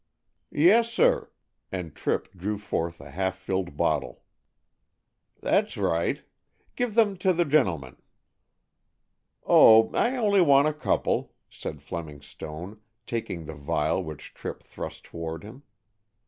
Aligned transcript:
"Yessir;" 0.55 1.29
and 1.71 1.93
Tripp 1.95 2.31
drew 2.35 2.57
forth 2.57 2.99
a 2.99 3.11
half 3.11 3.37
filled 3.37 3.77
bottle. 3.77 4.23
"That's 5.41 5.77
right. 5.77 6.23
Give 6.75 6.95
them 6.95 7.15
to 7.17 7.31
the 7.33 7.45
gentleman." 7.45 8.01
"Oh, 9.45 9.91
I 9.93 10.15
only 10.17 10.41
want 10.41 10.67
a 10.67 10.73
couple," 10.73 11.35
said 11.51 11.83
Fleming 11.83 12.21
Stone, 12.23 12.81
taking 13.05 13.45
the 13.45 13.53
vial 13.53 14.03
which 14.03 14.33
Tripp 14.33 14.63
thrust 14.63 15.03
toward 15.03 15.43
him. 15.43 15.61